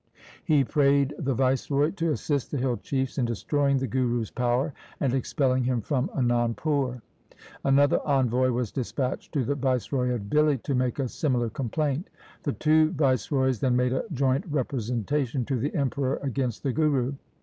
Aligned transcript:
He 0.43 0.63
prayed 0.63 1.13
the 1.19 1.35
viceroy 1.35 1.91
to 1.91 2.09
assist 2.09 2.49
the 2.49 2.57
hill 2.57 2.77
chiefs 2.77 3.19
in 3.19 3.25
destroying 3.25 3.77
the 3.77 3.85
Guru's 3.85 4.31
power 4.31 4.73
and 4.99 5.13
expelling 5.13 5.63
him 5.63 5.79
from 5.79 6.09
Anandpur. 6.15 7.03
Another 7.63 8.01
envoy 8.03 8.49
was 8.49 8.71
dispatched 8.71 9.31
to 9.35 9.43
the 9.45 9.53
viceroy 9.53 10.09
of 10.09 10.27
Dihli 10.27 10.57
to 10.63 10.73
make 10.73 10.97
a 10.97 11.07
similar 11.07 11.51
complaint. 11.51 12.09
The 12.41 12.53
two 12.53 12.89
viceroys 12.93 13.59
then 13.59 13.75
made 13.75 13.93
a 13.93 14.05
joint 14.11 14.43
representation 14.49 15.45
to 15.45 15.59
the 15.59 15.75
Emperor 15.75 16.15
against 16.23 16.63
the 16.63 16.73
Guru. 16.73 17.13